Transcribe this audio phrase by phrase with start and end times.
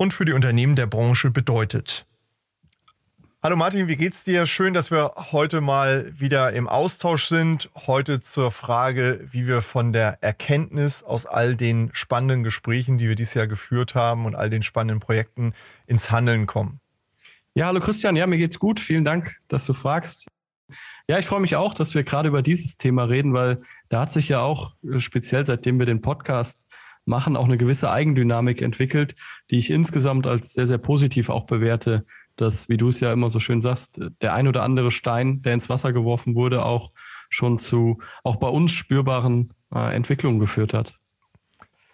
[0.00, 2.06] und für die Unternehmen der Branche bedeutet.
[3.42, 4.46] Hallo Martin, wie geht's dir?
[4.46, 7.68] Schön, dass wir heute mal wieder im Austausch sind.
[7.86, 13.14] Heute zur Frage, wie wir von der Erkenntnis aus all den spannenden Gesprächen, die wir
[13.14, 15.52] dieses Jahr geführt haben und all den spannenden Projekten
[15.86, 16.80] ins Handeln kommen.
[17.52, 18.16] Ja, hallo Christian.
[18.16, 18.80] Ja, mir geht's gut.
[18.80, 20.28] Vielen Dank, dass du fragst.
[21.08, 24.12] Ja, ich freue mich auch, dass wir gerade über dieses Thema reden, weil da hat
[24.12, 26.66] sich ja auch äh, speziell seitdem wir den Podcast
[27.04, 29.14] machen, auch eine gewisse Eigendynamik entwickelt,
[29.50, 32.04] die ich insgesamt als sehr, sehr positiv auch bewerte,
[32.36, 35.54] dass, wie du es ja immer so schön sagst, der ein oder andere Stein, der
[35.54, 36.92] ins Wasser geworfen wurde, auch
[37.28, 40.98] schon zu auch bei uns spürbaren äh, Entwicklungen geführt hat.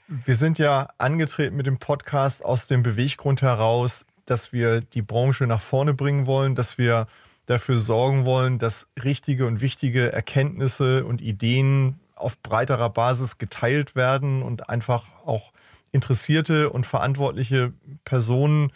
[0.08, 5.46] Wir sind ja angetreten mit dem Podcast aus dem Beweggrund heraus, dass wir die Branche
[5.46, 7.06] nach vorne bringen wollen, dass wir
[7.46, 14.42] dafür sorgen wollen, dass richtige und wichtige Erkenntnisse und Ideen auf breiterer Basis geteilt werden
[14.42, 15.52] und einfach auch
[15.92, 17.72] interessierte und verantwortliche
[18.04, 18.72] Personen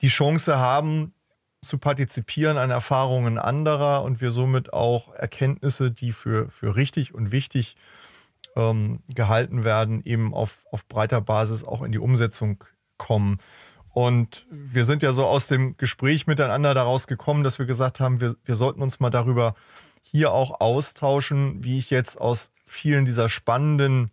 [0.00, 1.12] die Chance haben,
[1.60, 7.32] zu partizipieren an Erfahrungen anderer und wir somit auch Erkenntnisse, die für, für richtig und
[7.32, 7.76] wichtig
[8.54, 12.62] ähm, gehalten werden, eben auf, auf breiter Basis auch in die Umsetzung
[12.96, 13.38] kommen.
[13.92, 18.20] Und wir sind ja so aus dem Gespräch miteinander daraus gekommen, dass wir gesagt haben,
[18.20, 19.54] wir, wir sollten uns mal darüber
[20.02, 24.10] hier auch austauschen, wie ich jetzt aus vielen dieser spannenden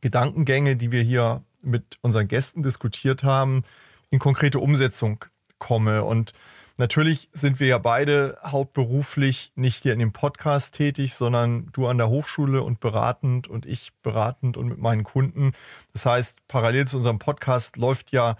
[0.00, 3.64] Gedankengänge, die wir hier mit unseren Gästen diskutiert haben,
[4.10, 5.24] in konkrete Umsetzung
[5.58, 6.04] komme.
[6.04, 6.32] Und
[6.76, 11.98] natürlich sind wir ja beide hauptberuflich nicht hier in dem Podcast tätig, sondern du an
[11.98, 15.52] der Hochschule und beratend und ich beratend und mit meinen Kunden.
[15.92, 18.36] Das heißt, parallel zu unserem Podcast läuft ja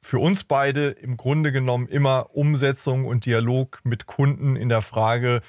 [0.00, 5.40] für uns beide im Grunde genommen immer Umsetzung und Dialog mit Kunden in der Frage,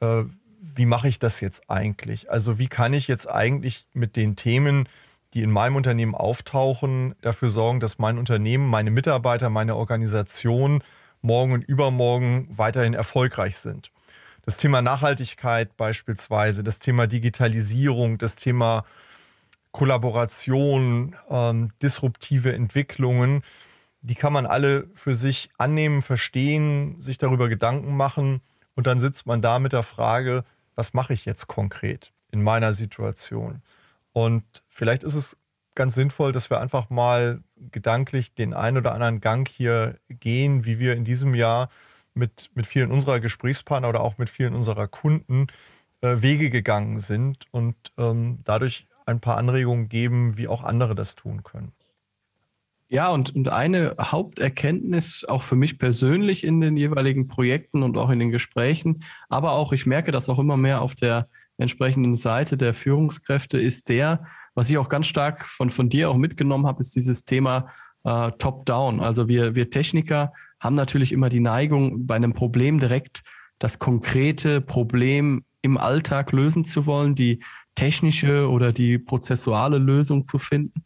[0.00, 0.24] äh,
[0.60, 2.30] wie mache ich das jetzt eigentlich?
[2.30, 4.88] Also wie kann ich jetzt eigentlich mit den Themen,
[5.34, 10.82] die in meinem Unternehmen auftauchen, dafür sorgen, dass mein Unternehmen, meine Mitarbeiter, meine Organisation
[11.20, 13.90] morgen und übermorgen weiterhin erfolgreich sind.
[14.44, 18.84] Das Thema Nachhaltigkeit beispielsweise, das Thema Digitalisierung, das Thema
[19.72, 23.42] Kollaboration, ähm, disruptive Entwicklungen,
[24.02, 28.40] die kann man alle für sich annehmen, verstehen, sich darüber Gedanken machen
[28.76, 30.44] und dann sitzt man da mit der Frage,
[30.76, 33.62] was mache ich jetzt konkret in meiner Situation?
[34.12, 35.38] Und vielleicht ist es
[35.74, 40.78] ganz sinnvoll, dass wir einfach mal gedanklich den einen oder anderen Gang hier gehen, wie
[40.78, 41.68] wir in diesem Jahr
[42.14, 45.48] mit, mit vielen unserer Gesprächspartner oder auch mit vielen unserer Kunden
[46.00, 51.14] äh, Wege gegangen sind und ähm, dadurch ein paar Anregungen geben, wie auch andere das
[51.14, 51.72] tun können.
[52.88, 58.10] Ja, und, und eine Haupterkenntnis auch für mich persönlich in den jeweiligen Projekten und auch
[58.10, 62.56] in den Gesprächen, aber auch ich merke das auch immer mehr auf der entsprechenden Seite
[62.56, 64.24] der Führungskräfte, ist der,
[64.54, 67.66] was ich auch ganz stark von, von dir auch mitgenommen habe, ist dieses Thema
[68.04, 69.00] äh, Top-Down.
[69.00, 73.22] Also wir, wir Techniker haben natürlich immer die Neigung, bei einem Problem direkt
[73.58, 77.42] das konkrete Problem im Alltag lösen zu wollen, die
[77.74, 80.84] technische oder die prozessuale Lösung zu finden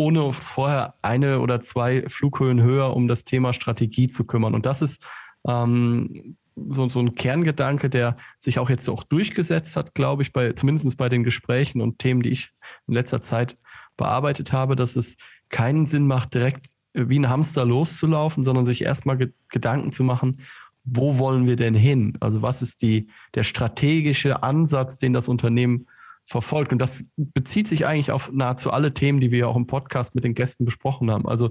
[0.00, 4.54] ohne uns vorher eine oder zwei Flughöhen höher um das Thema Strategie zu kümmern.
[4.54, 5.06] Und das ist
[5.46, 10.54] ähm, so, so ein Kerngedanke, der sich auch jetzt auch durchgesetzt hat, glaube ich, bei,
[10.54, 12.50] zumindest bei den Gesprächen und Themen, die ich
[12.88, 13.58] in letzter Zeit
[13.98, 15.18] bearbeitet habe, dass es
[15.50, 20.40] keinen Sinn macht, direkt wie ein Hamster loszulaufen, sondern sich erstmal ge Gedanken zu machen,
[20.84, 22.16] wo wollen wir denn hin?
[22.20, 25.88] Also was ist die, der strategische Ansatz, den das Unternehmen
[26.30, 26.70] verfolgt.
[26.72, 30.22] Und das bezieht sich eigentlich auf nahezu alle Themen, die wir auch im Podcast mit
[30.22, 31.26] den Gästen besprochen haben.
[31.26, 31.50] Also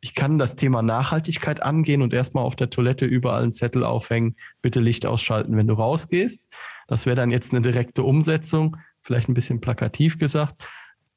[0.00, 4.34] ich kann das Thema Nachhaltigkeit angehen und erstmal auf der Toilette überall einen Zettel aufhängen,
[4.62, 6.52] bitte Licht ausschalten, wenn du rausgehst.
[6.88, 10.64] Das wäre dann jetzt eine direkte Umsetzung, vielleicht ein bisschen plakativ gesagt.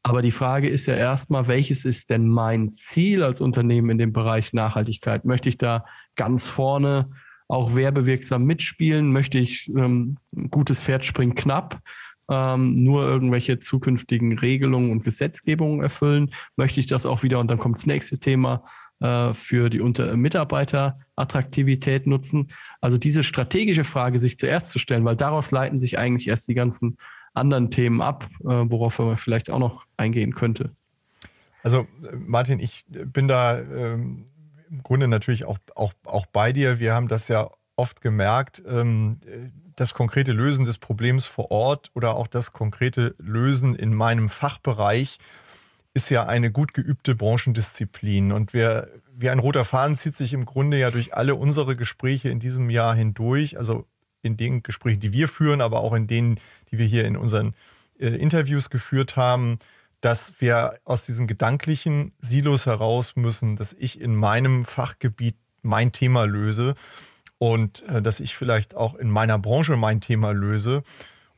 [0.03, 4.13] Aber die Frage ist ja erstmal, welches ist denn mein Ziel als Unternehmen in dem
[4.13, 5.25] Bereich Nachhaltigkeit?
[5.25, 5.83] Möchte ich da
[6.15, 7.09] ganz vorne
[7.47, 9.11] auch werbewirksam mitspielen?
[9.11, 11.81] Möchte ich ähm, ein gutes Pferd springt knapp?
[12.29, 17.57] Ähm, nur irgendwelche zukünftigen Regelungen und Gesetzgebungen erfüllen, möchte ich das auch wieder, und dann
[17.57, 18.63] kommt das nächste Thema,
[19.01, 22.49] äh, für die Unter Mitarbeiterattraktivität nutzen.
[22.81, 26.53] Also diese strategische Frage sich zuerst zu stellen, weil daraus leiten sich eigentlich erst die
[26.53, 26.97] ganzen
[27.33, 30.71] anderen Themen ab, äh, worauf man vielleicht auch noch eingehen könnte.
[31.63, 34.25] Also Martin, ich bin da ähm,
[34.69, 36.79] im Grunde natürlich auch, auch, auch bei dir.
[36.79, 39.19] Wir haben das ja oft gemerkt, ähm,
[39.79, 45.19] das konkrete Lösen des Problems vor Ort oder auch das konkrete Lösen in meinem Fachbereich
[45.93, 48.31] ist ja eine gut geübte Branchendisziplin.
[48.31, 52.29] Und wir, wie ein roter Faden zieht sich im Grunde ja durch alle unsere Gespräche
[52.29, 53.85] in diesem Jahr hindurch, also
[54.21, 56.39] in den Gesprächen, die wir führen, aber auch in denen,
[56.71, 57.53] die wir hier in unseren
[57.99, 59.59] äh, Interviews geführt haben,
[60.01, 66.25] dass wir aus diesen gedanklichen Silos heraus müssen, dass ich in meinem Fachgebiet mein Thema
[66.25, 66.75] löse
[67.39, 70.83] und äh, dass ich vielleicht auch in meiner Branche mein Thema löse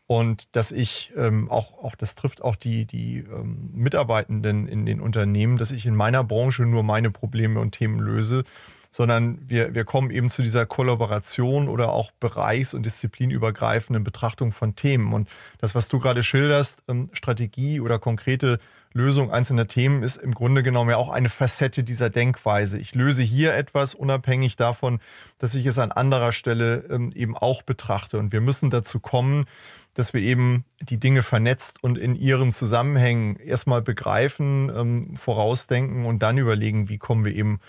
[0.08, 5.00] und dass ich ähm, auch, auch das trifft auch die, die ähm, Mitarbeitenden in den
[5.00, 8.44] Unternehmen, dass ich in meiner Branche nur meine Probleme und Themen löse,
[8.90, 14.76] sondern wir, wir kommen eben zu dieser Kollaboration oder auch bereichs- und disziplinübergreifenden Betrachtung von
[14.76, 15.14] Themen.
[15.14, 18.60] Und das, was du gerade schilderst, ähm, Strategie oder konkrete
[18.94, 22.78] Lösung einzelner Themen ist im Grunde genommen ja auch eine Facette dieser Denkweise.
[22.78, 25.00] Ich löse hier etwas unabhängig davon,
[25.38, 28.20] dass ich es an anderer Stelle ähm, eben auch betrachte.
[28.20, 29.46] Und wir müssen dazu kommen,
[29.94, 36.20] dass wir eben die Dinge vernetzt und in ihren Zusammenhängen erstmal begreifen, ähm, vorausdenken und
[36.20, 37.60] dann überlegen, wie kommen wir eben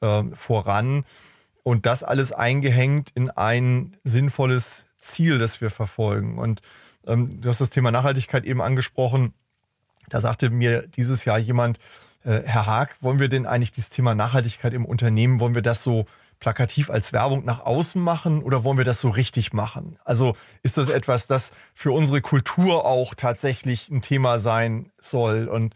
[0.00, 1.04] äh, voran.
[1.62, 6.38] Und das alles eingehängt in ein sinnvolles Ziel, das wir verfolgen.
[6.38, 6.62] Und
[7.06, 9.34] ähm, du hast das Thema Nachhaltigkeit eben angesprochen.
[10.10, 11.78] Da sagte mir dieses Jahr jemand,
[12.24, 15.82] äh, Herr Haag, wollen wir denn eigentlich dieses Thema Nachhaltigkeit im Unternehmen, wollen wir das
[15.82, 16.04] so
[16.38, 19.98] plakativ als Werbung nach außen machen oder wollen wir das so richtig machen?
[20.04, 25.48] Also ist das etwas, das für unsere Kultur auch tatsächlich ein Thema sein soll?
[25.48, 25.74] Und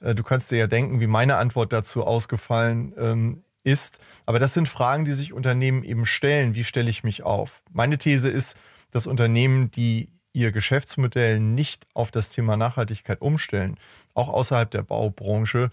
[0.00, 3.98] äh, du kannst dir ja denken, wie meine Antwort dazu ausgefallen ähm, ist.
[4.26, 6.54] Aber das sind Fragen, die sich Unternehmen eben stellen.
[6.54, 7.62] Wie stelle ich mich auf?
[7.72, 8.58] Meine These ist,
[8.90, 13.78] dass Unternehmen, die ihr Geschäftsmodell nicht auf das Thema Nachhaltigkeit umstellen,
[14.14, 15.70] auch außerhalb der Baubranche,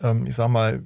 [0.00, 0.82] ähm, ich sag mal,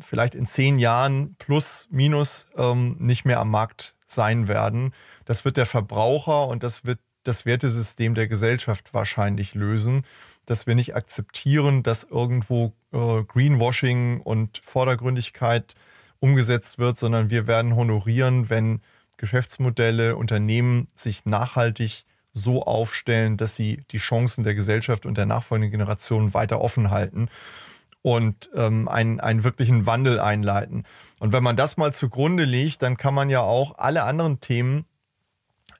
[0.00, 4.94] vielleicht in zehn Jahren plus, minus ähm, nicht mehr am Markt sein werden.
[5.24, 10.04] Das wird der Verbraucher und das wird das Wertesystem der Gesellschaft wahrscheinlich lösen,
[10.46, 15.74] dass wir nicht akzeptieren, dass irgendwo äh, Greenwashing und Vordergründigkeit
[16.20, 18.80] umgesetzt wird, sondern wir werden honorieren, wenn
[19.18, 25.72] Geschäftsmodelle, Unternehmen sich nachhaltig so aufstellen, dass sie die Chancen der Gesellschaft und der nachfolgenden
[25.72, 27.28] Generationen weiter offen halten
[28.02, 30.84] und ähm, einen, einen wirklichen Wandel einleiten.
[31.18, 34.86] Und wenn man das mal zugrunde legt, dann kann man ja auch alle anderen Themen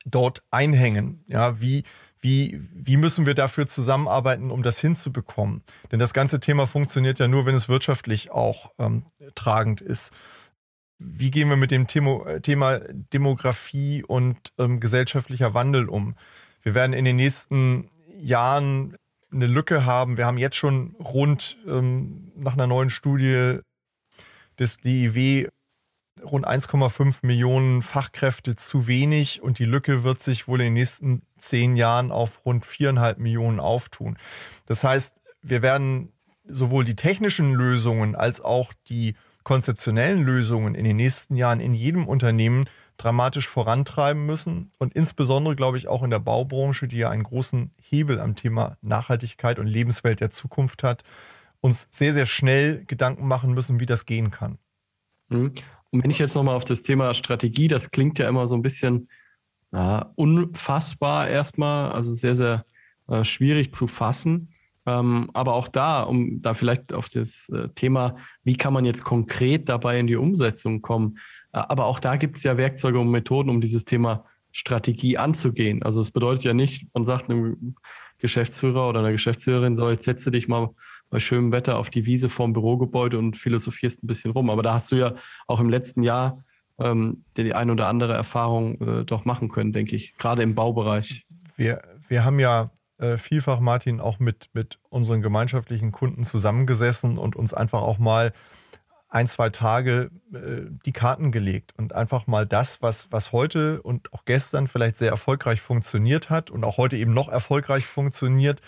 [0.04, 1.24] dort einhängen.
[1.26, 1.84] Ja, wie,
[2.20, 5.62] wie, wie müssen wir dafür zusammenarbeiten, um das hinzubekommen?
[5.92, 9.04] Denn das ganze Thema funktioniert ja nur, wenn es wirtschaftlich auch ähm,
[9.34, 10.12] tragend ist.
[10.98, 16.16] Wie gehen wir mit dem Thema, Thema Demografie und ähm, gesellschaftlicher Wandel um?
[16.62, 18.96] Wir werden in den nächsten Jahren
[19.32, 20.16] eine Lücke haben.
[20.16, 23.58] Wir haben jetzt schon rund ähm, nach einer neuen Studie
[24.58, 25.48] des DIW
[26.24, 31.22] rund 1,5 Millionen Fachkräfte zu wenig und die Lücke wird sich wohl in den nächsten
[31.38, 34.18] zehn Jahren auf rund viereinhalb Millionen auftun.
[34.66, 36.12] Das heißt, wir werden
[36.44, 39.14] sowohl die technischen Lösungen als auch die
[39.48, 42.66] konzeptionellen Lösungen in den nächsten Jahren in jedem Unternehmen
[42.98, 47.70] dramatisch vorantreiben müssen und insbesondere, glaube ich, auch in der Baubranche, die ja einen großen
[47.80, 51.02] Hebel am Thema Nachhaltigkeit und Lebenswelt der Zukunft hat,
[51.62, 54.58] uns sehr, sehr schnell Gedanken machen müssen, wie das gehen kann.
[55.30, 55.54] Mhm.
[55.88, 58.60] Und wenn ich jetzt nochmal auf das Thema Strategie, das klingt ja immer so ein
[58.60, 59.08] bisschen
[59.72, 62.66] äh, unfassbar erstmal, also sehr, sehr
[63.08, 64.52] äh, schwierig zu fassen.
[64.88, 69.04] Ähm, aber auch da, um da vielleicht auf das äh, Thema, wie kann man jetzt
[69.04, 71.18] konkret dabei in die Umsetzung kommen,
[71.52, 75.82] äh, aber auch da gibt es ja Werkzeuge und Methoden, um dieses Thema Strategie anzugehen.
[75.82, 77.74] Also es bedeutet ja nicht, man sagt einem
[78.16, 80.70] Geschäftsführer oder einer Geschäftsführerin, so jetzt setze dich mal
[81.10, 84.48] bei schönem Wetter auf die Wiese vorm Bürogebäude und philosophierst ein bisschen rum.
[84.48, 85.14] Aber da hast du ja
[85.46, 86.42] auch im letzten Jahr
[86.78, 91.26] ähm, die ein oder andere Erfahrung äh, doch machen können, denke ich, gerade im Baubereich.
[91.56, 92.70] Wir, wir haben ja
[93.18, 98.32] vielfach, Martin, auch mit, mit unseren gemeinschaftlichen Kunden zusammengesessen und uns einfach auch mal
[99.10, 104.12] ein, zwei Tage äh, die Karten gelegt und einfach mal das, was, was heute und
[104.12, 108.60] auch gestern vielleicht sehr erfolgreich funktioniert hat und auch heute eben noch erfolgreich funktioniert,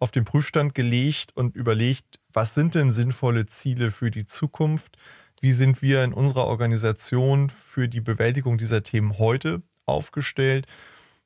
[0.00, 4.98] auf den Prüfstand gelegt und überlegt, was sind denn sinnvolle Ziele für die Zukunft?
[5.40, 10.66] Wie sind wir in unserer Organisation für die Bewältigung dieser Themen heute aufgestellt?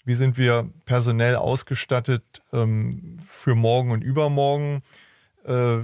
[0.09, 2.23] Wie sind wir personell ausgestattet
[2.55, 4.83] ähm, für morgen und übermorgen?
[5.45, 5.81] Äh,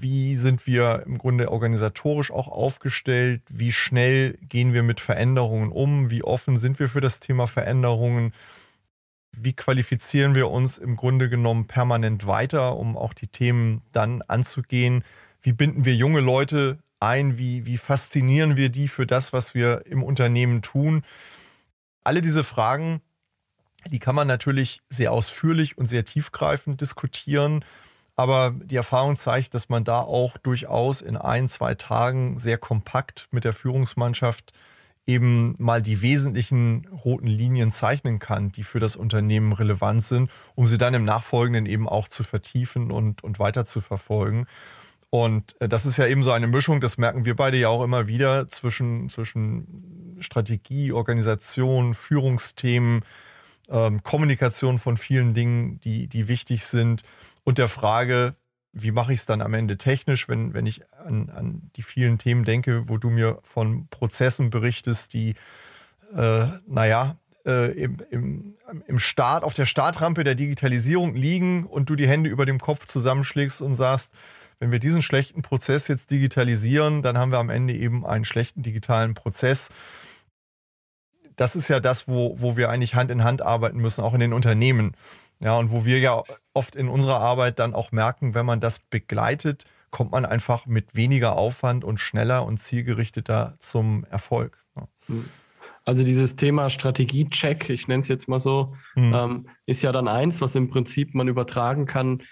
[0.00, 6.10] wie sind wir im Grunde organisatorisch auch aufgestellt, wie schnell gehen wir mit Veränderungen um,
[6.10, 8.32] wie offen sind wir für das Thema Veränderungen,
[9.30, 15.04] wie qualifizieren wir uns im Grunde genommen permanent weiter, um auch die Themen dann anzugehen,
[15.40, 17.38] wie binden wir junge Leute ein?
[17.38, 21.04] Wie, wie faszinieren wir die für das, was wir im Unternehmen tun?
[22.02, 23.00] Alle diese Fragen,
[23.90, 27.64] die kann man natürlich sehr ausführlich und sehr tiefgreifend diskutieren.
[28.14, 33.28] Aber die Erfahrung zeigt, dass man da auch durchaus in ein, zwei Tagen sehr kompakt
[33.30, 34.52] mit der Führungsmannschaft
[35.06, 40.68] eben mal die wesentlichen roten Linien zeichnen kann, die für das Unternehmen relevant sind, um
[40.68, 44.46] sie dann im Nachfolgenden eben auch zu vertiefen und, und weiter zu verfolgen.
[45.10, 47.82] Und äh, das ist ja eben so eine Mischung, das merken wir beide ja auch
[47.82, 53.02] immer wieder, zwischen, zwischen Strategie, Organisation, Führungsthemen,
[53.72, 57.02] ähm, Kommunikation von vielen Dingen, die, die wichtig sind
[57.42, 58.34] und der Frage,
[58.72, 62.18] wie mache ich es dann am Ende technisch, wenn, wenn ich an, an die vielen
[62.18, 65.34] Themen denke, wo du mir von Prozessen berichtest, die,
[66.14, 68.54] äh, naja, äh, im, im,
[68.86, 72.86] im Start, auf der Startrampe der Digitalisierung liegen und du die Hände über dem Kopf
[72.86, 74.14] zusammenschlägst und sagst,
[74.58, 78.62] wenn wir diesen schlechten Prozess jetzt digitalisieren, dann haben wir am Ende eben einen schlechten
[78.62, 79.70] digitalen Prozess.
[81.36, 84.20] Das ist ja das, wo, wo wir eigentlich Hand in Hand arbeiten müssen, auch in
[84.20, 84.96] den Unternehmen.
[85.40, 86.22] Ja, und wo wir ja
[86.54, 90.94] oft in unserer Arbeit dann auch merken, wenn man das begleitet, kommt man einfach mit
[90.94, 94.64] weniger Aufwand und schneller und zielgerichteter zum Erfolg.
[95.84, 99.14] Also dieses Thema Strategie-Check, ich nenne es jetzt mal so, mhm.
[99.14, 102.22] ähm, ist ja dann eins, was im Prinzip man übertragen kann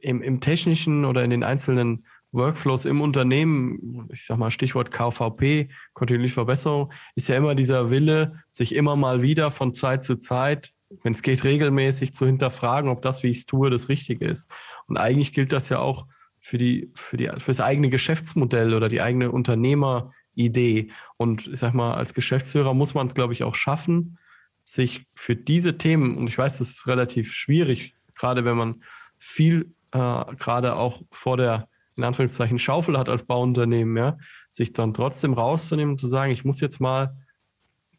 [0.00, 5.68] im, im technischen oder in den einzelnen Workflows im Unternehmen, ich sag mal Stichwort KVP,
[5.92, 10.72] kontinuierliche Verbesserung, ist ja immer dieser Wille, sich immer mal wieder von Zeit zu Zeit
[11.02, 14.50] wenn es geht, regelmäßig zu hinterfragen, ob das, wie ich es tue, das Richtige ist.
[14.86, 16.06] Und eigentlich gilt das ja auch
[16.40, 20.90] für die, für die, für das eigene Geschäftsmodell oder die eigene Unternehmeridee.
[21.16, 24.18] Und ich sag mal, als Geschäftsführer muss man es, glaube ich, auch schaffen,
[24.64, 28.82] sich für diese Themen, und ich weiß, das ist relativ schwierig, gerade wenn man
[29.16, 34.16] viel, äh, gerade auch vor der, in Anführungszeichen, Schaufel hat als Bauunternehmen, ja,
[34.50, 37.16] sich dann trotzdem rauszunehmen und zu sagen, ich muss jetzt mal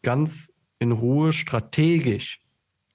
[0.01, 2.39] ganz in Ruhe strategisch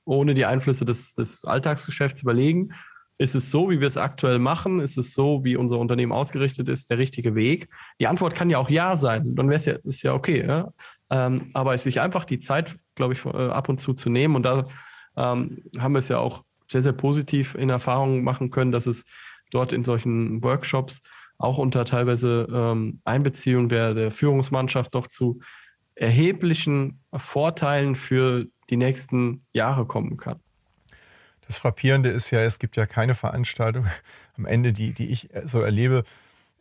[0.04, 2.70] ohne die Einflüsse des, des Alltagsgeschäfts überlegen,
[3.18, 4.78] ist es so, wie wir es aktuell machen?
[4.78, 7.68] Ist es so, wie unser Unternehmen ausgerichtet ist, der richtige Weg?
[8.00, 9.34] Die Antwort kann ja auch ja sein.
[9.34, 10.46] Dann wäre es ja, ist ja okay.
[10.46, 10.72] Ja?
[11.10, 14.36] Ähm, aber sich einfach die Zeit, glaube ich, äh, ab und zu zu nehmen.
[14.36, 14.68] Und da
[15.16, 19.04] ähm, haben wir es ja auch sehr, sehr positiv in Erfahrung machen können, dass es
[19.50, 21.00] dort in solchen Workshops
[21.38, 25.40] auch unter teilweise ähm, Einbeziehung der, der Führungsmannschaft doch zu
[25.94, 30.40] erheblichen Vorteilen für die nächsten Jahre kommen kann.
[31.46, 33.86] Das Frappierende ist ja, es gibt ja keine Veranstaltung
[34.36, 36.04] am Ende, die, die ich so erlebe,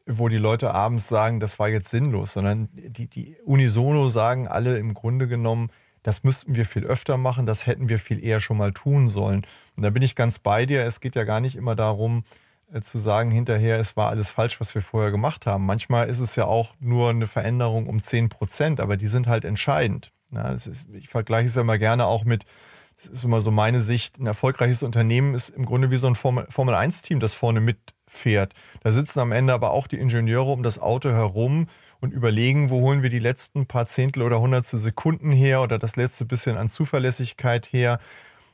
[0.05, 4.77] wo die Leute abends sagen, das war jetzt sinnlos, sondern die, die unisono sagen alle
[4.77, 5.69] im Grunde genommen,
[6.03, 9.45] das müssten wir viel öfter machen, das hätten wir viel eher schon mal tun sollen.
[9.75, 10.85] Und da bin ich ganz bei dir.
[10.85, 12.46] Es geht ja gar nicht immer darum, äh,
[12.81, 15.65] zu sagen hinterher, es war alles falsch, was wir vorher gemacht haben.
[15.65, 19.45] Manchmal ist es ja auch nur eine Veränderung um 10 Prozent, aber die sind halt
[19.45, 20.11] entscheidend.
[20.31, 22.43] Ja, ist, ich vergleiche es ja immer gerne auch mit,
[22.97, 26.15] das ist immer so meine Sicht, ein erfolgreiches Unternehmen ist im Grunde wie so ein
[26.15, 28.53] Formel-1-Team, das vorne mitfährt.
[28.83, 31.67] Da sitzen am Ende aber auch die Ingenieure um das Auto herum
[32.01, 35.95] und überlegen, wo holen wir die letzten paar Zehntel oder hundertstel Sekunden her oder das
[35.95, 37.99] letzte bisschen an Zuverlässigkeit her.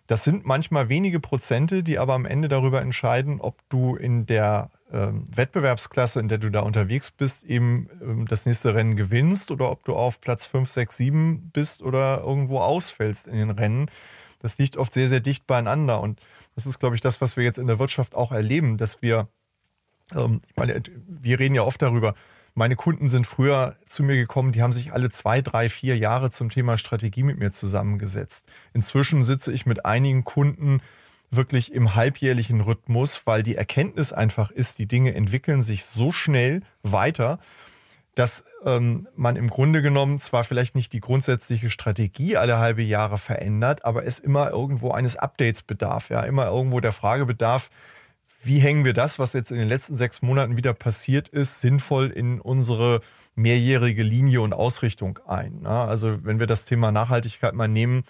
[0.07, 4.69] Das sind manchmal wenige Prozente, die aber am Ende darüber entscheiden, ob du in der
[4.91, 9.71] ähm, Wettbewerbsklasse, in der du da unterwegs bist, eben ähm, das nächste Rennen gewinnst oder
[9.71, 13.89] ob du auf Platz 5, 6, 7 bist oder irgendwo ausfällst in den Rennen.
[14.41, 16.01] Das liegt oft sehr, sehr dicht beieinander.
[16.01, 16.19] Und
[16.55, 19.27] das ist, glaube ich, das, was wir jetzt in der Wirtschaft auch erleben, dass wir,
[20.13, 22.13] ähm, ich meine, wir reden ja oft darüber,
[22.55, 26.29] meine Kunden sind früher zu mir gekommen, die haben sich alle zwei, drei, vier Jahre
[26.29, 28.47] zum Thema Strategie mit mir zusammengesetzt.
[28.73, 30.81] Inzwischen sitze ich mit einigen Kunden
[31.31, 36.61] wirklich im halbjährlichen Rhythmus, weil die Erkenntnis einfach ist, die Dinge entwickeln sich so schnell
[36.83, 37.39] weiter,
[38.15, 43.17] dass ähm, man im Grunde genommen zwar vielleicht nicht die grundsätzliche Strategie alle halbe Jahre
[43.17, 47.71] verändert, aber es immer irgendwo eines Updates bedarf, ja, immer irgendwo der Frage bedarf,
[48.45, 52.07] wie hängen wir das, was jetzt in den letzten sechs Monaten wieder passiert ist, sinnvoll
[52.07, 53.01] in unsere
[53.35, 55.65] mehrjährige Linie und Ausrichtung ein.
[55.65, 58.03] Also wenn wir das Thema Nachhaltigkeit mal nehmen,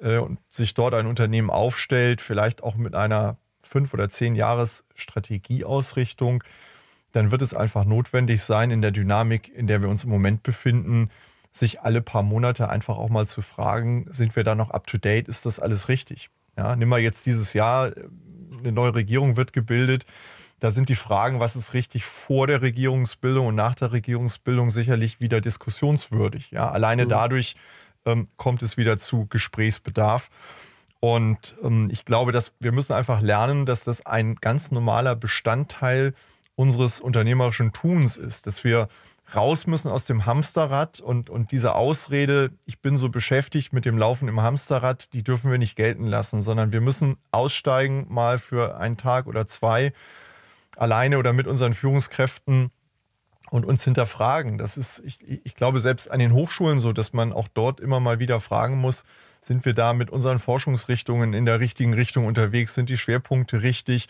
[0.00, 4.84] äh, und sich dort ein Unternehmen aufstellt, vielleicht auch mit einer fünf oder zehn Jahres
[4.94, 6.42] Strategieausrichtung,
[7.12, 10.42] dann wird es einfach notwendig sein, in der Dynamik, in der wir uns im Moment
[10.42, 11.10] befinden,
[11.52, 14.98] sich alle paar Monate einfach auch mal zu fragen, sind wir da noch up to
[14.98, 15.26] date?
[15.26, 16.30] Ist das alles richtig?
[16.56, 17.90] Ja, nimm mal jetzt dieses Jahr,
[18.60, 20.04] eine neue Regierung wird gebildet.
[20.60, 25.20] Da sind die Fragen, was ist richtig vor der Regierungsbildung und nach der Regierungsbildung sicherlich
[25.20, 26.50] wieder diskussionswürdig.
[26.50, 27.08] Ja, alleine mhm.
[27.08, 27.56] dadurch,
[28.04, 30.30] ähm, kommt es wieder zu Gesprächsbedarf.
[31.00, 36.14] Und ähm, ich glaube, dass wir müssen einfach lernen, dass das ein ganz normaler Bestandteil
[36.56, 38.88] unseres unternehmerischen Tuns ist, dass wir
[39.34, 43.98] raus müssen aus dem Hamsterrad und, und diese Ausrede, ich bin so beschäftigt mit dem
[43.98, 48.76] Laufen im Hamsterrad, die dürfen wir nicht gelten lassen, sondern wir müssen aussteigen mal für
[48.78, 49.92] einen Tag oder zwei
[50.76, 52.70] alleine oder mit unseren Führungskräften
[53.50, 54.58] und uns hinterfragen.
[54.58, 58.00] Das ist, ich, ich glaube, selbst an den Hochschulen so, dass man auch dort immer
[58.00, 59.04] mal wieder fragen muss,
[59.42, 62.74] sind wir da mit unseren Forschungsrichtungen in der richtigen Richtung unterwegs?
[62.74, 64.08] Sind die Schwerpunkte richtig?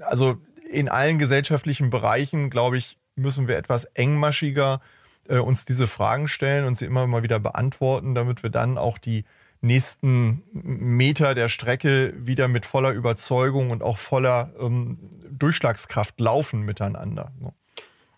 [0.00, 0.38] Also
[0.70, 4.80] in allen gesellschaftlichen Bereichen, glaube ich, müssen wir etwas engmaschiger
[5.28, 8.98] äh, uns diese Fragen stellen und sie immer mal wieder beantworten, damit wir dann auch
[8.98, 9.24] die
[9.60, 14.98] nächsten Meter der Strecke wieder mit voller Überzeugung und auch voller ähm,
[15.30, 17.32] Durchschlagskraft laufen miteinander.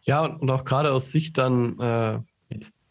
[0.02, 2.18] Ja, und auch gerade aus Sicht dann äh,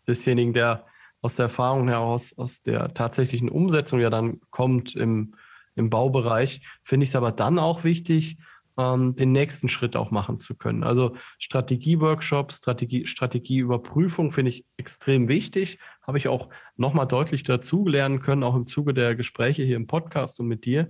[0.08, 0.86] desjenigen, der
[1.22, 5.36] aus der Erfahrung heraus, aus der tatsächlichen Umsetzung ja dann kommt im,
[5.76, 8.38] im Baubereich, finde ich es aber dann auch wichtig,
[8.80, 10.84] ähm, den nächsten Schritt auch machen zu können.
[10.84, 15.80] Also Strategieworkshops, Strategie, Strategieüberprüfung finde ich extrem wichtig.
[16.02, 19.88] Habe ich auch nochmal deutlich dazu lernen können, auch im Zuge der Gespräche hier im
[19.88, 20.90] Podcast und mit dir.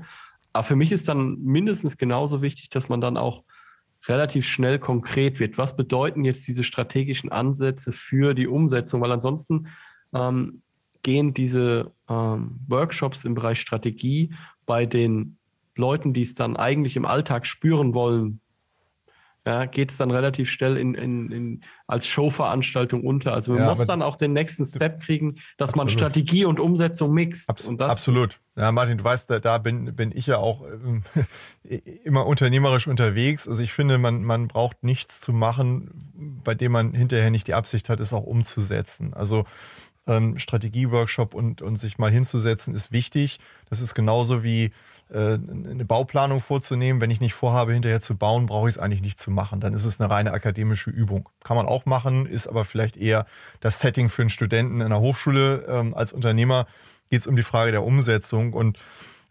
[0.54, 3.44] Aber für mich ist dann mindestens genauso wichtig, dass man dann auch
[4.08, 5.58] relativ schnell konkret wird.
[5.58, 9.02] Was bedeuten jetzt diese strategischen Ansätze für die Umsetzung?
[9.02, 9.68] Weil ansonsten
[10.14, 10.62] ähm,
[11.02, 14.34] gehen diese ähm, Workshops im Bereich Strategie
[14.66, 15.39] bei den
[15.80, 18.42] Leuten, die es dann eigentlich im Alltag spüren wollen,
[19.46, 23.34] ja, geht es dann relativ schnell in, in, in, als Showveranstaltung unter.
[23.34, 25.78] Also man ja, muss dann auch den nächsten Step kriegen, dass absolut.
[25.78, 27.50] man Strategie und Umsetzung mixt.
[27.50, 28.40] Abs und absolut.
[28.56, 30.64] Ja, Martin, du weißt, da, da bin, bin ich ja auch
[31.64, 33.48] äh, immer unternehmerisch unterwegs.
[33.48, 37.54] Also ich finde, man, man braucht nichts zu machen, bei dem man hinterher nicht die
[37.54, 39.14] Absicht hat, es auch umzusetzen.
[39.14, 39.46] Also
[40.10, 43.40] ähm, Strategieworkshop und, und sich mal hinzusetzen, ist wichtig.
[43.70, 44.72] Das ist genauso wie
[45.10, 47.00] äh, eine Bauplanung vorzunehmen.
[47.00, 49.60] Wenn ich nicht vorhabe, hinterher zu bauen, brauche ich es eigentlich nicht zu machen.
[49.62, 51.30] Dann ist es eine reine akademische Übung.
[51.44, 53.26] Kann man auch machen, ist aber vielleicht eher
[53.60, 55.66] das Setting für einen Studenten in der Hochschule.
[55.70, 56.66] Ähm, als Unternehmer
[57.10, 58.54] geht es um die Frage der Umsetzung.
[58.54, 58.80] Und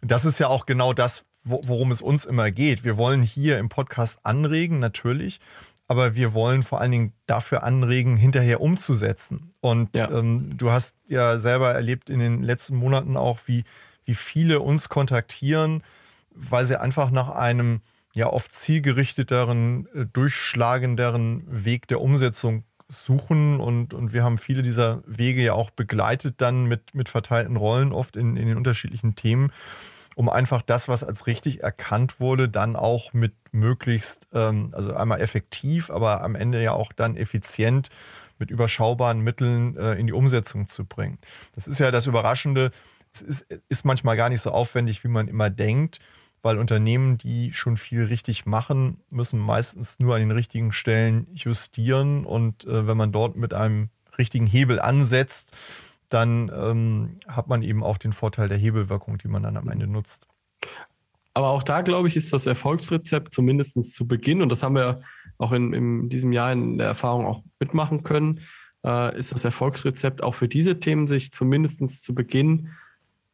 [0.01, 2.85] das ist ja auch genau das, worum es uns immer geht.
[2.85, 5.41] Wir wollen hier im Podcast anregen, natürlich,
[5.88, 9.51] aber wir wollen vor allen Dingen dafür anregen, hinterher umzusetzen.
[9.61, 10.11] Und ja.
[10.11, 13.64] ähm, du hast ja selber erlebt in den letzten Monaten auch, wie,
[14.05, 15.83] wie viele uns kontaktieren,
[16.31, 17.81] weil sie einfach nach einem
[18.14, 25.03] ja oft zielgerichteteren, äh, durchschlagenderen Weg der Umsetzung suchen und, und wir haben viele dieser
[25.07, 29.53] Wege ja auch begleitet dann mit, mit verteilten Rollen oft in, in den unterschiedlichen Themen
[30.19, 35.21] um einfach das, was als richtig erkannt wurde, dann auch mit möglichst, ähm, also einmal
[35.21, 37.89] effektiv, aber am Ende ja auch dann effizient
[38.37, 41.19] mit überschaubaren Mitteln äh, in die Umsetzung zu bringen.
[41.55, 42.73] Das ist ja das Überraschende.
[43.15, 46.01] Es ist, ist manchmal gar nicht so aufwendig, wie man immer denkt,
[46.43, 52.27] weil Unternehmen, die schon viel richtig machen, müssen meistens nur an den richtigen Stellen justieren
[52.27, 55.55] und äh, wenn man dort mit einem richtigen Hebel ansetzt,
[56.09, 59.87] dann ähm, hat man eben auch den Vorteil der Hebelwirkung, die man dann am Ende
[59.87, 60.27] nutzt.
[61.35, 65.03] Aber auch da, glaube ich, ist das Erfolgsrezept zumindest zu Beginn, und das haben wir
[65.37, 68.40] auch in, in diesem Jahr in der Erfahrung auch mitmachen können,
[68.85, 72.71] äh, ist das Erfolgsrezept auch für diese Themen, sich zumindest zu Beginn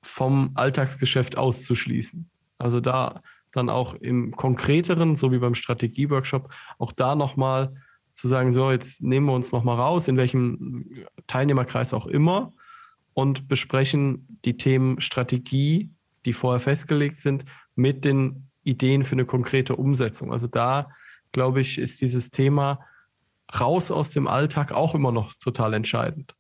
[0.02, 2.28] vom Alltagsgeschäft auszuschließen.
[2.58, 7.74] Also da dann auch im Konkreteren, so wie beim Strategieworkshop, auch da nochmal
[8.12, 12.52] zu sagen, so, jetzt nehmen wir uns nochmal raus, in welchem Teilnehmerkreis auch immer,
[13.14, 15.90] und besprechen die Themen Strategie,
[16.26, 20.32] die vorher festgelegt sind, mit den Ideen für eine konkrete Umsetzung.
[20.32, 20.90] Also da,
[21.32, 22.80] glaube ich, ist dieses Thema
[23.58, 26.34] raus aus dem Alltag auch immer noch total entscheidend.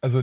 [0.00, 0.22] Also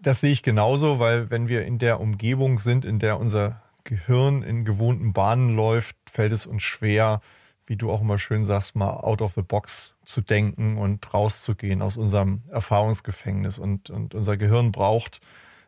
[0.00, 4.42] das sehe ich genauso, weil wenn wir in der Umgebung sind, in der unser Gehirn
[4.42, 7.20] in gewohnten Bahnen läuft, fällt es uns schwer,
[7.66, 11.80] wie du auch immer schön sagst, mal out of the box zu denken und rauszugehen
[11.80, 13.58] aus unserem Erfahrungsgefängnis.
[13.58, 15.20] Und, und unser Gehirn braucht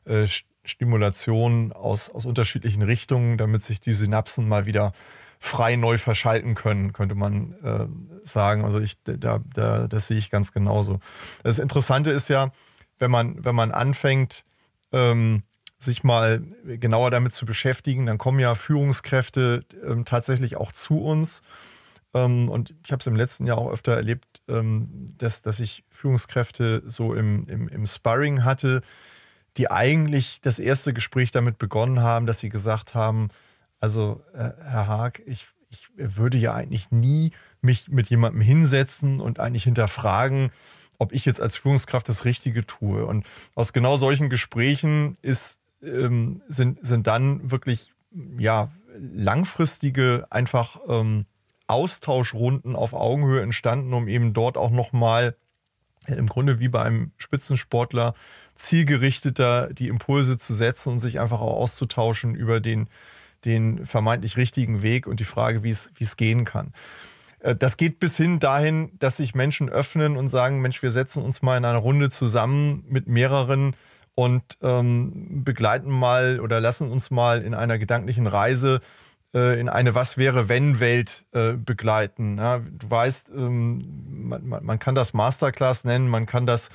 [0.05, 0.27] äh,
[0.65, 4.93] Stimulation aus, aus unterschiedlichen Richtungen, damit sich die Synapsen mal wieder
[5.39, 7.87] frei neu verschalten können, könnte man äh,
[8.27, 8.65] sagen.
[8.65, 11.01] Also ich, da, da, das sehe ich ganz genauso.
[11.43, 12.51] Das Interessante ist ja,
[12.99, 14.45] wenn man, wenn man anfängt,
[14.93, 15.43] ähm,
[15.79, 21.43] sich mal genauer damit zu beschäftigen, dann kommen ja Führungskräfte ähm, tatsächlich auch zu uns.
[22.15, 25.85] Ähm, und ich habe es im letzten Jahr auch öfter erlebt, ähm, dass, dass ich
[25.91, 28.81] Führungskräfte so im, im, im Sparring hatte,
[29.57, 33.31] die eigentlich das erste Gespräch damit begonnen haben, dass sie gesagt haben,
[33.81, 39.41] also äh, Herr Haag, ich, ich würde ja eigentlich nie mich mit jemandem hinsetzen und
[39.41, 40.51] eigentlich hinterfragen,
[40.99, 43.07] ob ich jetzt als Führungskraft das Richtige tue.
[43.07, 47.93] Und aus genau solchen Gesprächen ist, ähm, sind, sind dann wirklich
[48.39, 51.27] ja, langfristige einfach ähm,
[51.67, 55.37] Austauschrunden auf Augenhöhe entstanden, um eben dort auch nochmal
[56.07, 58.15] im Grunde wie bei einem Spitzensportler
[58.55, 62.89] zielgerichteter die Impulse zu setzen und sich einfach auch auszutauschen über den,
[63.45, 66.73] den vermeintlich richtigen Weg und die Frage, wie es, wie es gehen kann.
[67.41, 71.23] Äh, das geht bis hin dahin, dass sich Menschen öffnen und sagen, Mensch, wir setzen
[71.23, 73.75] uns mal in einer Runde zusammen mit mehreren
[74.15, 78.81] und ähm, begleiten mal oder lassen uns mal in einer gedanklichen Reise
[79.35, 82.39] äh, in eine Was wäre wenn Welt äh, begleiten.
[82.39, 86.71] Ja, du weißt, ähm, man, man, kann das Masterclass nennen, man kann das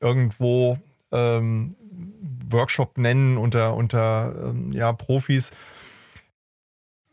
[0.00, 0.78] irgendwo
[1.12, 1.76] ähm,
[2.48, 5.52] Workshop nennen unter unter ähm, ja Profis.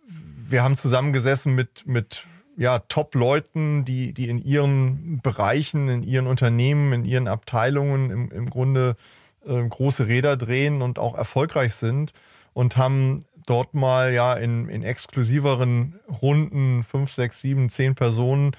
[0.07, 2.23] Wir haben zusammengesessen mit mit
[2.57, 8.49] ja, Top-Leuten, die, die in ihren Bereichen, in ihren Unternehmen, in ihren Abteilungen im, im
[8.49, 8.95] Grunde
[9.45, 12.13] äh, große Räder drehen und auch erfolgreich sind
[12.53, 18.51] und haben dort mal ja in, in exklusiveren Runden, fünf, sechs, sieben, zehn Personen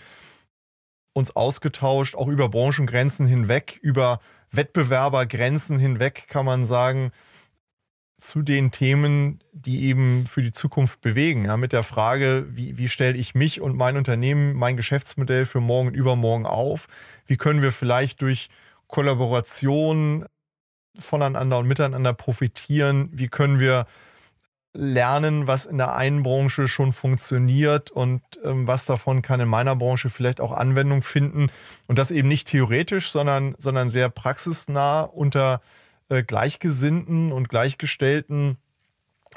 [1.12, 7.12] uns ausgetauscht, auch über Branchengrenzen hinweg, über Wettbewerbergrenzen hinweg, kann man sagen,
[8.28, 11.44] zu den Themen, die eben für die Zukunft bewegen.
[11.44, 15.60] Ja, mit der Frage, wie, wie stelle ich mich und mein Unternehmen, mein Geschäftsmodell für
[15.60, 16.87] morgen und übermorgen auf?
[17.26, 18.48] Wie können wir vielleicht durch
[18.87, 20.26] Kollaboration
[20.98, 23.10] voneinander und miteinander profitieren?
[23.12, 23.87] Wie können wir
[24.72, 29.76] lernen, was in der einen Branche schon funktioniert und ähm, was davon kann in meiner
[29.76, 31.50] Branche vielleicht auch Anwendung finden?
[31.87, 35.60] Und das eben nicht theoretisch, sondern, sondern sehr praxisnah unter
[36.08, 38.58] äh, Gleichgesinnten und Gleichgestellten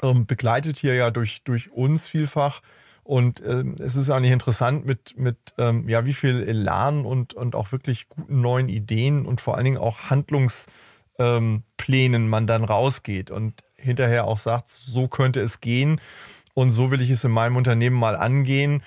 [0.02, 2.60] ähm, begleitet hier ja durch, durch uns vielfach.
[3.04, 7.54] Und ähm, es ist eigentlich interessant, mit, mit ähm, ja, wie viel Elan und, und
[7.54, 11.62] auch wirklich guten neuen Ideen und vor allen Dingen auch Handlungsplänen
[12.22, 16.02] ähm, man dann rausgeht und hinterher auch sagt, so könnte es gehen
[16.52, 18.82] und so will ich es in meinem Unternehmen mal angehen,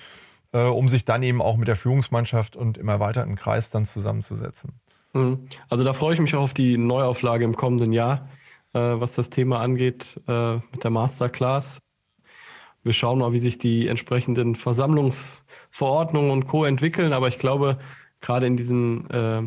[0.52, 4.74] äh, um sich dann eben auch mit der Führungsmannschaft und im erweiterten Kreis dann zusammenzusetzen.
[5.12, 5.48] Mhm.
[5.68, 8.28] Also da freue ich mich auch auf die Neuauflage im kommenden Jahr,
[8.72, 11.80] äh, was das Thema angeht äh, mit der Masterclass.
[12.82, 16.64] Wir schauen mal, wie sich die entsprechenden Versammlungsverordnungen und Co.
[16.64, 17.78] entwickeln, aber ich glaube,
[18.20, 19.42] gerade in diesen äh,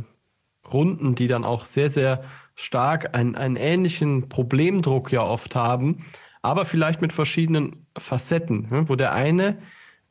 [0.72, 2.24] Runden, die dann auch sehr, sehr
[2.56, 6.06] stark einen, einen ähnlichen Problemdruck ja oft haben,
[6.42, 9.58] aber vielleicht mit verschiedenen Facetten, ne, wo der eine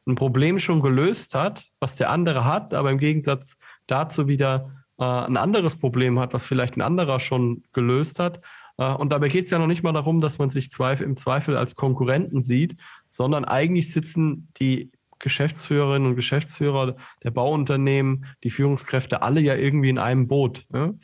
[0.06, 5.04] ein Problem schon gelöst hat, was der andere hat, aber im Gegensatz dazu wieder äh,
[5.04, 8.40] ein anderes Problem hat, was vielleicht ein anderer schon gelöst hat.
[8.78, 11.16] Äh, und dabei geht es ja noch nicht mal darum, dass man sich Zweifel, im
[11.16, 12.76] Zweifel als Konkurrenten sieht,
[13.06, 19.98] sondern eigentlich sitzen die Geschäftsführerinnen und Geschäftsführer der Bauunternehmen, die Führungskräfte, alle ja irgendwie in
[19.98, 20.66] einem Boot.
[20.70, 20.98] Ne?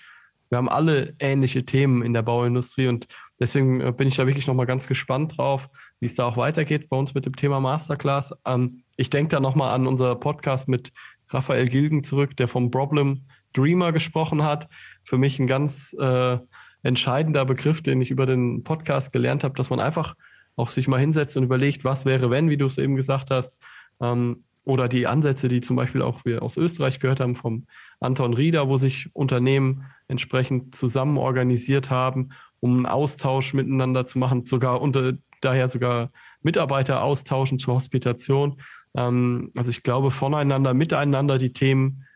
[0.50, 3.06] Wir haben alle ähnliche Themen in der Bauindustrie und
[3.38, 5.68] deswegen äh, bin ich da wirklich nochmal ganz gespannt drauf,
[6.00, 8.34] wie es da auch weitergeht bei uns mit dem Thema Masterclass.
[8.44, 10.92] Ähm, ich denke da nochmal an unser Podcast mit
[11.28, 13.22] Raphael Gilgen zurück, der vom Problem
[13.52, 14.68] Dreamer gesprochen hat.
[15.04, 16.38] Für mich ein ganz äh,
[16.82, 20.14] entscheidender Begriff, den ich über den Podcast gelernt habe, dass man einfach
[20.56, 23.58] auch sich mal hinsetzt und überlegt, was wäre, wenn, wie du es eben gesagt hast.
[24.00, 27.66] Ähm, oder die Ansätze, die zum Beispiel auch wir aus Österreich gehört haben, vom
[27.98, 34.44] Anton Rieder, wo sich Unternehmen entsprechend zusammen organisiert haben, um einen Austausch miteinander zu machen,
[34.44, 36.10] sogar unter daher sogar
[36.42, 38.60] Mitarbeiter austauschen zur Hospitation.
[38.94, 42.06] Ähm, also ich glaube, voneinander, miteinander die Themen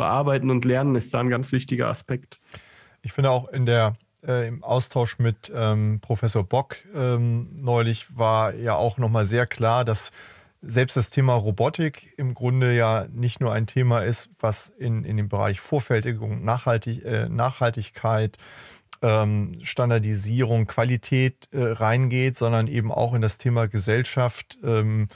[0.00, 2.40] bearbeiten und lernen ist da ein ganz wichtiger Aspekt.
[3.02, 8.54] Ich finde auch in der äh, im Austausch mit ähm, Professor Bock ähm, neulich war
[8.54, 10.10] ja auch nochmal sehr klar, dass
[10.62, 15.18] selbst das Thema Robotik im Grunde ja nicht nur ein Thema ist, was in, in
[15.18, 18.38] dem Bereich Vorfertigung, Nachhaltig, äh, Nachhaltigkeit,
[19.02, 25.08] ähm, Standardisierung, Qualität äh, reingeht, sondern eben auch in das Thema Gesellschaft ähm,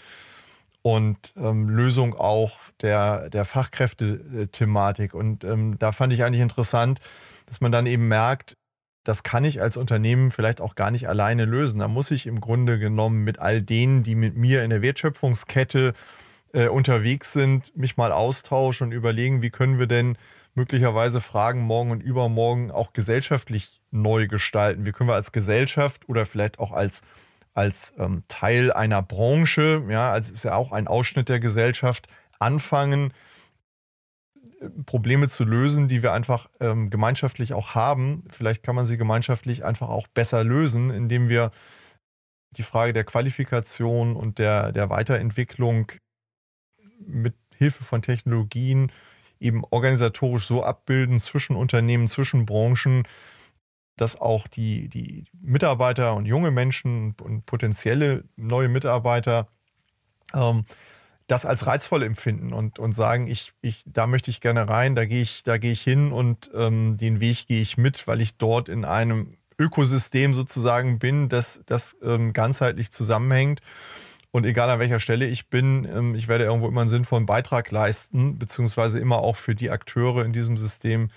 [0.87, 5.14] und ähm, Lösung auch der, der Fachkräfte-Thematik.
[5.14, 7.01] Und ähm, da fand ich eigentlich interessant,
[7.47, 8.59] dass man dann eben merkt,
[9.03, 11.79] das kann ich als Unternehmen vielleicht auch gar nicht alleine lösen.
[11.79, 15.94] Da muss ich im Grunde genommen mit all denen, die mit mir in der Wertschöpfungskette
[16.53, 20.18] äh, unterwegs sind, mich mal austauschen und überlegen, wie können wir denn
[20.55, 24.85] möglicherweise Fragen morgen und übermorgen auch gesellschaftlich neu gestalten.
[24.85, 27.03] Wie können wir als Gesellschaft oder vielleicht auch als,
[27.55, 33.12] als ähm, Teil einer Branche, ja, als ist ja auch ein Ausschnitt der Gesellschaft, anfangen,
[34.87, 38.25] Probleme zu lösen, die wir einfach ähm, gemeinschaftlich auch haben.
[38.31, 41.51] Vielleicht kann man sie gemeinschaftlich einfach auch besser lösen, indem wir
[42.57, 45.93] die Frage der Qualifikation und der, der Weiterentwicklung
[46.99, 48.90] mit Hilfe von Technologien
[49.40, 53.03] eben organisatorisch so abbilden zwischen Unternehmen, zwischen Branchen,
[53.96, 59.48] dass auch die, die Mitarbeiter und junge Menschen und potenzielle neue Mitarbeiter
[60.35, 60.64] ähm,
[61.26, 65.07] das als reizvoll empfinden und, und sagen, ich, ich, da möchte ich gerne rein, da
[65.07, 68.37] gehe ich, da gehe ich hin und ähm, den Weg gehe ich mit, weil ich
[68.37, 73.61] dort in einem Ökosystem sozusagen bin, das, das ähm, ganzheitlich zusammenhängt.
[74.33, 77.70] Und egal an welcher Stelle ich bin, ähm, ich werde irgendwo immer einen sinnvollen Beitrag
[77.70, 81.11] leisten, beziehungsweise immer auch für die Akteure in diesem System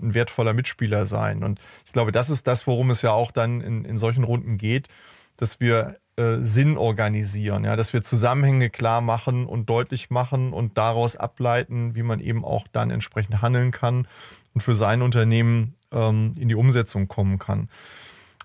[0.00, 1.42] ein wertvoller Mitspieler sein.
[1.42, 4.58] Und ich glaube, das ist das, worum es ja auch dann in, in solchen Runden
[4.58, 4.88] geht,
[5.36, 10.78] dass wir äh, Sinn organisieren, ja, dass wir Zusammenhänge klar machen und deutlich machen und
[10.78, 14.06] daraus ableiten, wie man eben auch dann entsprechend handeln kann
[14.52, 17.68] und für sein Unternehmen ähm, in die Umsetzung kommen kann.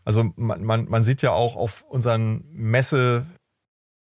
[0.04, 3.28] Also man, man, man sieht ja auch auf unseren Messe,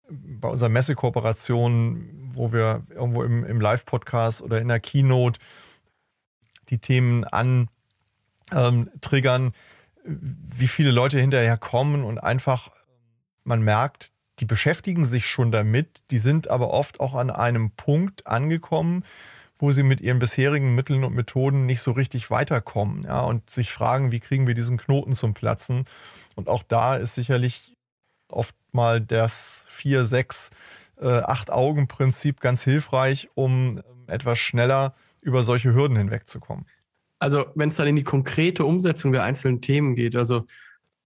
[0.07, 5.39] bei unseren Messekooperationen, wo wir irgendwo im, im Live-Podcast oder in der Keynote
[6.69, 7.69] die Themen an
[8.51, 8.89] ähm,
[10.03, 12.69] wie viele Leute hinterher kommen und einfach
[13.43, 18.27] man merkt, die beschäftigen sich schon damit, die sind aber oft auch an einem Punkt
[18.27, 19.03] angekommen,
[19.57, 23.71] wo sie mit ihren bisherigen Mitteln und Methoden nicht so richtig weiterkommen, ja, und sich
[23.71, 25.85] fragen, wie kriegen wir diesen Knoten zum Platzen?
[26.35, 27.75] Und auch da ist sicherlich
[28.27, 30.51] oft mal das vier, sechs,
[30.99, 34.93] äh, acht Augen Prinzip ganz hilfreich, um ähm, etwas schneller
[35.25, 36.65] über solche Hürden hinwegzukommen.
[37.19, 40.45] Also, wenn es dann in die konkrete Umsetzung der einzelnen Themen geht, also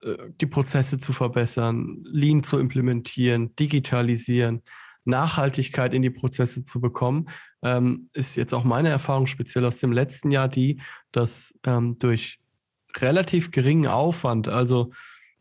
[0.02, 4.62] äh, die Prozesse zu verbessern, Lean zu implementieren, digitalisieren,
[5.04, 7.28] Nachhaltigkeit in die Prozesse zu bekommen,
[7.62, 10.80] ähm, ist jetzt auch meine Erfahrung speziell aus dem letzten Jahr die,
[11.12, 12.38] dass ähm, durch
[12.96, 14.90] relativ geringen Aufwand, also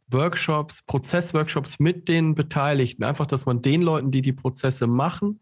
[0.07, 5.39] Workshops, Prozessworkshops mit den Beteiligten, einfach, dass man den Leuten, die die Prozesse machen,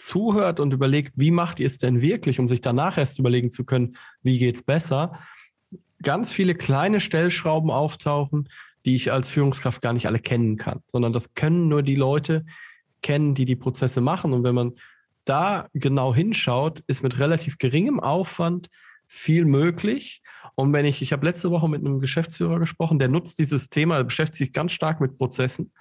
[0.00, 3.64] zuhört und überlegt, wie macht ihr es denn wirklich, um sich danach erst überlegen zu
[3.64, 5.18] können, wie geht es besser,
[6.02, 8.48] ganz viele kleine Stellschrauben auftauchen,
[8.84, 12.44] die ich als Führungskraft gar nicht alle kennen kann, sondern das können nur die Leute
[13.02, 14.32] kennen, die die Prozesse machen.
[14.32, 14.72] Und wenn man
[15.24, 18.68] da genau hinschaut, ist mit relativ geringem Aufwand
[19.06, 20.22] viel möglich.
[20.54, 23.96] Und wenn ich, ich habe letzte Woche mit einem Geschäftsführer gesprochen, der nutzt dieses Thema,
[23.96, 25.72] der beschäftigt sich ganz stark mit Prozessen.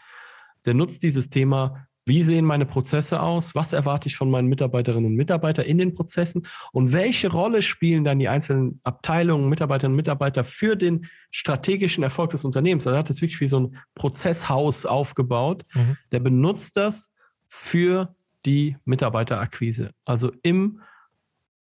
[0.65, 3.55] Der nutzt dieses Thema wie sehen meine Prozesse aus?
[3.55, 6.45] Was erwarte ich von meinen Mitarbeiterinnen und Mitarbeitern in den Prozessen?
[6.73, 12.31] Und welche Rolle spielen dann die einzelnen Abteilungen, Mitarbeiterinnen und Mitarbeiter für den strategischen Erfolg
[12.31, 12.85] des Unternehmens?
[12.85, 15.63] Also er hat das wirklich wie so ein Prozesshaus aufgebaut.
[15.73, 15.97] Mhm.
[16.11, 17.13] Der benutzt das
[17.47, 18.13] für
[18.45, 19.91] die Mitarbeiterakquise.
[20.03, 20.81] Also im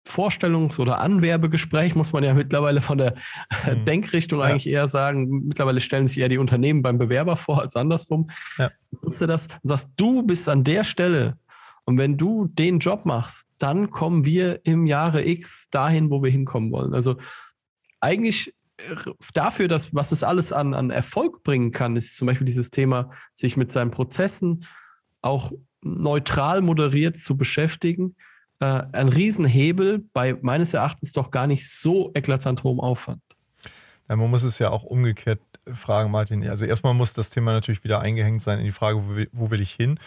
[0.07, 3.15] Vorstellungs- oder Anwerbegespräch, muss man ja mittlerweile von der
[3.65, 3.85] mhm.
[3.85, 4.45] Denkrichtung ja.
[4.45, 5.47] eigentlich eher sagen.
[5.47, 8.29] Mittlerweile stellen sich eher die Unternehmen beim Bewerber vor als andersrum.
[8.57, 8.71] Ja.
[9.01, 11.37] Nutze das und sagst, du bist an der Stelle
[11.85, 16.29] und wenn du den Job machst, dann kommen wir im Jahre X dahin, wo wir
[16.29, 16.93] hinkommen wollen.
[16.93, 17.15] Also
[18.01, 18.95] eigentlich äh,
[19.33, 23.09] dafür, dass was es alles an, an Erfolg bringen kann, ist zum Beispiel dieses Thema,
[23.31, 24.65] sich mit seinen Prozessen
[25.21, 28.17] auch neutral moderiert zu beschäftigen
[28.59, 33.21] äh, ein Riesenhebel bei meines Erachtens doch gar nicht so eklatant hohem Aufwand.
[34.09, 35.39] Ja, man muss es ja auch umgekehrt
[35.73, 36.47] fragen, Martin.
[36.47, 39.51] Also erstmal muss das Thema natürlich wieder eingehängt sein in die Frage, wo will, wo
[39.51, 39.99] will ich hin?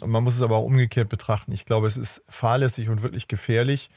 [0.00, 1.52] Und man muss es aber auch umgekehrt betrachten.
[1.52, 3.90] Ich glaube, es ist fahrlässig und wirklich gefährlich,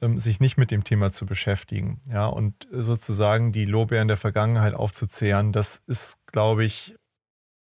[0.00, 2.00] ähm, sich nicht mit dem Thema zu beschäftigen.
[2.10, 6.96] Ja, und sozusagen die Lorbeeren der Vergangenheit aufzuzehren, das ist, glaube ich,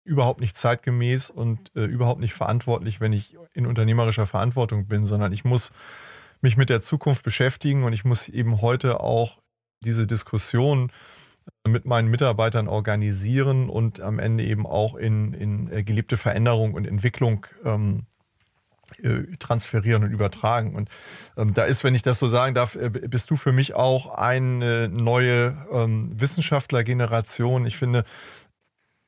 [0.06, 5.34] überhaupt nicht zeitgemäß und äh, überhaupt nicht verantwortlich, wenn ich in unternehmerischer Verantwortung bin, sondern
[5.34, 5.74] ich muss
[6.42, 9.42] mich mit der Zukunft beschäftigen und ich muss eben heute auch
[9.84, 10.92] diese Diskussion
[11.66, 16.76] äh, mit meinen Mitarbeitern organisieren und am Ende eben auch in, in äh, gelebte Veränderung
[16.76, 18.06] und Entwicklung ähm,
[19.02, 20.76] äh, transferieren und übertragen.
[20.76, 20.90] Und
[21.36, 24.88] ähm, da ist, wenn ich das so sagen darf, bist du für mich auch eine
[24.88, 27.66] neue ähm, Wissenschaftlergeneration.
[27.66, 28.04] Ich finde,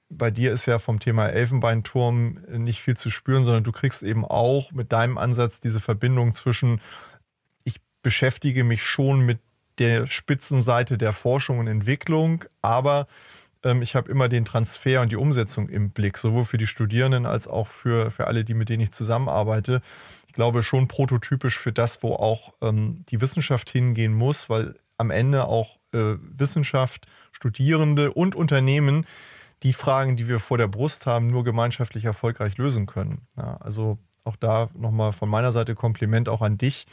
[0.09, 4.23] bei dir ist ja vom Thema Elfenbeinturm nicht viel zu spüren, sondern du kriegst eben
[4.25, 6.81] auch mit deinem Ansatz diese Verbindung zwischen,
[7.63, 9.39] ich beschäftige mich schon mit
[9.79, 13.07] der Spitzenseite der Forschung und Entwicklung, aber
[13.63, 17.25] ähm, ich habe immer den Transfer und die Umsetzung im Blick, sowohl für die Studierenden
[17.25, 19.81] als auch für, für alle, die mit denen ich zusammenarbeite.
[20.27, 25.11] Ich glaube schon prototypisch für das, wo auch ähm, die Wissenschaft hingehen muss, weil am
[25.11, 29.05] Ende auch äh, Wissenschaft, Studierende und Unternehmen
[29.63, 33.27] die Fragen, die wir vor der Brust haben, nur gemeinschaftlich erfolgreich lösen können.
[33.35, 36.85] Ja, also auch da nochmal von meiner Seite Kompliment auch an dich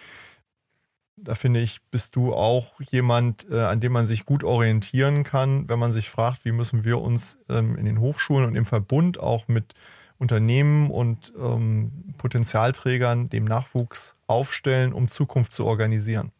[1.16, 5.68] da finde ich, bist du auch jemand, äh, an dem man sich gut orientieren kann,
[5.68, 9.18] wenn man sich fragt, wie müssen wir uns ähm, in den Hochschulen und im Verbund
[9.18, 9.74] auch mit
[10.18, 16.30] Unternehmen und ähm, Potenzialträgern dem Nachwuchs aufstellen, um Zukunft zu organisieren.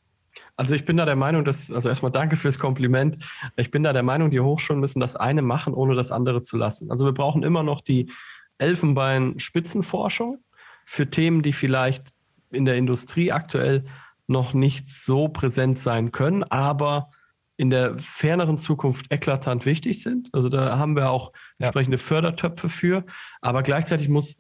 [0.57, 3.25] Also ich bin da der Meinung, dass, also erstmal danke fürs Kompliment.
[3.57, 6.57] Ich bin da der Meinung, die Hochschulen müssen das eine machen, ohne das andere zu
[6.57, 6.91] lassen.
[6.91, 8.11] Also wir brauchen immer noch die
[8.59, 10.39] Elfenbein-Spitzenforschung
[10.85, 12.13] für Themen, die vielleicht
[12.51, 13.85] in der Industrie aktuell
[14.27, 17.11] noch nicht so präsent sein können, aber
[17.57, 20.29] in der ferneren Zukunft eklatant wichtig sind.
[20.33, 21.67] Also da haben wir auch ja.
[21.67, 23.05] entsprechende Fördertöpfe für.
[23.41, 24.39] Aber gleichzeitig muss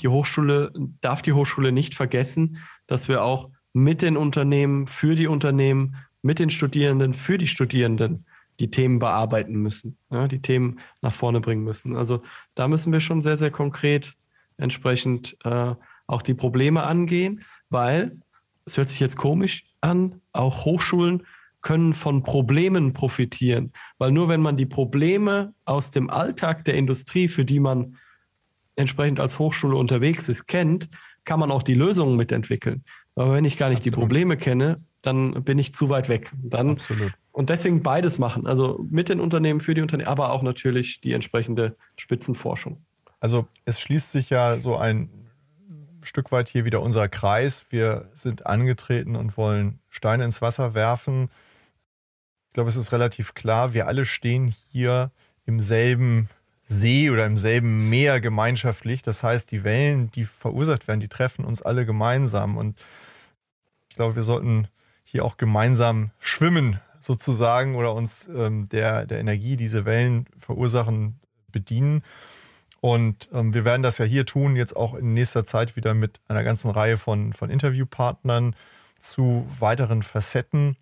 [0.00, 5.26] die Hochschule, darf die Hochschule nicht vergessen, dass wir auch mit den Unternehmen, für die
[5.26, 8.26] Unternehmen, mit den Studierenden, für die Studierenden
[8.58, 11.96] die Themen bearbeiten müssen, ja, die Themen nach vorne bringen müssen.
[11.96, 12.22] Also
[12.54, 14.14] da müssen wir schon sehr, sehr konkret
[14.58, 15.74] entsprechend äh,
[16.06, 18.18] auch die Probleme angehen, weil
[18.66, 21.22] es hört sich jetzt komisch an, auch Hochschulen
[21.62, 27.28] können von Problemen profitieren, weil nur wenn man die Probleme aus dem Alltag der Industrie,
[27.28, 27.96] für die man
[28.76, 30.88] entsprechend als Hochschule unterwegs ist, kennt,
[31.24, 32.82] kann man auch die Lösungen mitentwickeln.
[33.14, 33.94] Aber wenn ich gar nicht Absolut.
[33.94, 36.30] die Probleme kenne, dann bin ich zu weit weg.
[36.42, 37.12] Dann, Absolut.
[37.32, 38.46] Und deswegen beides machen.
[38.46, 42.84] Also mit den Unternehmen, für die Unternehmen, aber auch natürlich die entsprechende Spitzenforschung.
[43.20, 45.10] Also es schließt sich ja so ein
[46.02, 47.66] Stück weit hier wieder unser Kreis.
[47.70, 51.30] Wir sind angetreten und wollen Steine ins Wasser werfen.
[52.48, 55.10] Ich glaube, es ist relativ klar, wir alle stehen hier
[55.46, 56.28] im selben
[56.72, 59.02] See oder im selben Meer gemeinschaftlich.
[59.02, 62.56] Das heißt, die Wellen, die verursacht werden, die treffen uns alle gemeinsam.
[62.56, 62.78] Und
[63.88, 64.68] ich glaube, wir sollten
[65.02, 71.18] hier auch gemeinsam schwimmen sozusagen oder uns ähm, der, der Energie, die diese Wellen verursachen,
[71.50, 72.04] bedienen.
[72.80, 76.20] Und ähm, wir werden das ja hier tun, jetzt auch in nächster Zeit wieder mit
[76.28, 78.54] einer ganzen Reihe von, von Interviewpartnern
[79.00, 80.76] zu weiteren Facetten.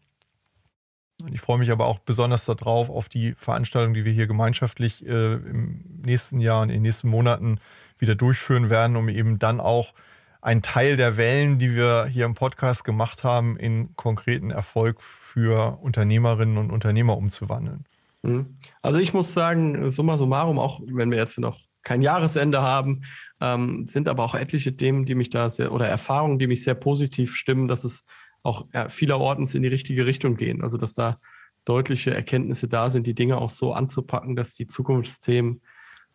[1.22, 5.04] Und ich freue mich aber auch besonders darauf, auf die Veranstaltung, die wir hier gemeinschaftlich
[5.04, 7.59] äh, im nächsten Jahr und in den nächsten Monaten
[7.98, 9.94] wieder durchführen werden, um eben dann auch
[10.40, 15.78] einen Teil der Wellen, die wir hier im Podcast gemacht haben, in konkreten Erfolg für
[15.83, 17.85] Unternehmerinnen und Unternehmer umzuwandeln.
[18.22, 18.57] Mhm.
[18.81, 23.02] Also ich muss sagen, summa summarum, auch wenn wir jetzt noch kein Jahresende haben,
[23.40, 26.74] ähm, sind aber auch etliche Themen, die mich da sehr, oder Erfahrungen, die mich sehr
[26.74, 28.04] positiv stimmen, dass es
[28.42, 30.62] auch vielerorts in die richtige Richtung gehen.
[30.62, 31.18] Also dass da
[31.64, 35.61] deutliche Erkenntnisse da sind, die Dinge auch so anzupacken, dass die Zukunftsthemen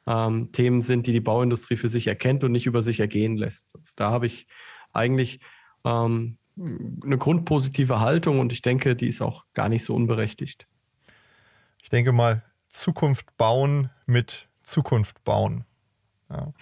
[0.07, 3.75] ähm, Themen sind, die die Bauindustrie für sich erkennt und nicht über sich ergehen lässt.
[3.75, 4.47] Also da habe ich
[4.91, 5.39] eigentlich
[5.85, 10.67] ähm, eine grundpositive Haltung und ich denke, die ist auch gar nicht so unberechtigt.
[11.81, 15.65] Ich denke mal, Zukunft bauen mit Zukunft bauen.
[16.29, 16.53] Ja,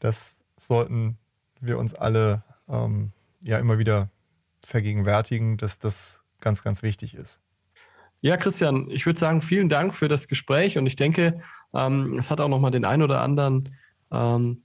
[0.00, 1.18] das sollten
[1.60, 4.08] wir uns alle ähm, ja immer wieder
[4.66, 7.40] vergegenwärtigen, dass das ganz, ganz wichtig ist.
[8.20, 11.40] Ja, Christian, ich würde sagen, vielen Dank für das Gespräch und ich denke,
[11.74, 13.76] ähm, es hat auch nochmal den ein oder anderen
[14.10, 14.62] ähm,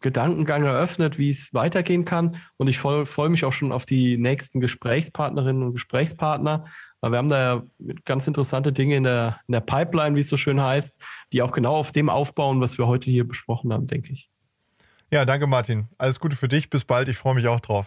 [0.00, 2.36] Gedankengang eröffnet, wie es weitergehen kann.
[2.56, 6.66] Und ich freue mich auch schon auf die nächsten Gesprächspartnerinnen und Gesprächspartner.
[7.00, 7.62] Aber wir haben da ja
[8.04, 11.02] ganz interessante Dinge in der, in der Pipeline, wie es so schön heißt,
[11.32, 14.30] die auch genau auf dem aufbauen, was wir heute hier besprochen haben, denke ich.
[15.10, 15.88] Ja, danke Martin.
[15.98, 16.68] Alles Gute für dich.
[16.68, 17.08] Bis bald.
[17.08, 17.86] Ich freue mich auch drauf.